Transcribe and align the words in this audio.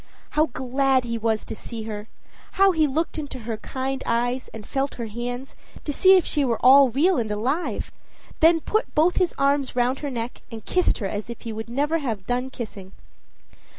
How 0.31 0.47
glad 0.47 1.03
he 1.03 1.19
was 1.19 1.45
to 1.45 1.55
see 1.55 1.83
her! 1.83 2.07
How 2.53 2.71
he 2.71 2.87
looked 2.87 3.19
into 3.19 3.37
her 3.41 3.57
kind 3.57 4.01
eyes 4.07 4.47
and 4.47 4.65
felt 4.65 4.95
her 4.95 5.05
hands, 5.05 5.55
to 5.83 5.93
see 5.93 6.17
if 6.17 6.25
she 6.25 6.43
were 6.43 6.57
all 6.65 6.89
real 6.89 7.17
and 7.19 7.29
alive! 7.31 7.91
then 8.39 8.61
put 8.61 8.95
both 8.95 9.17
his 9.17 9.35
arms 9.37 9.75
round 9.75 9.99
her 9.99 10.09
neck, 10.09 10.41
and 10.51 10.65
kissed 10.65 10.97
her 10.97 11.07
as 11.07 11.29
if 11.29 11.41
he 11.41 11.53
would 11.53 11.69
never 11.69 11.99
have 11.99 12.25
done 12.25 12.49
kissing. 12.49 12.93